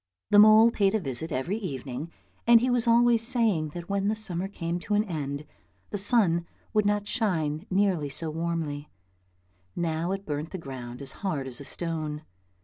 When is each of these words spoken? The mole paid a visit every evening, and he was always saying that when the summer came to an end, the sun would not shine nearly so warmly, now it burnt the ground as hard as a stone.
The 0.31 0.39
mole 0.39 0.71
paid 0.71 0.95
a 0.95 0.99
visit 0.99 1.31
every 1.31 1.57
evening, 1.57 2.09
and 2.47 2.59
he 2.59 2.71
was 2.71 2.87
always 2.87 3.21
saying 3.21 3.69
that 3.75 3.87
when 3.87 4.07
the 4.07 4.15
summer 4.15 4.47
came 4.47 4.79
to 4.79 4.95
an 4.95 5.03
end, 5.03 5.45
the 5.91 5.97
sun 5.99 6.47
would 6.73 6.87
not 6.87 7.07
shine 7.07 7.67
nearly 7.69 8.09
so 8.09 8.31
warmly, 8.31 8.89
now 9.75 10.11
it 10.11 10.25
burnt 10.25 10.49
the 10.49 10.57
ground 10.57 11.03
as 11.03 11.11
hard 11.21 11.45
as 11.45 11.61
a 11.61 11.65
stone. 11.65 12.23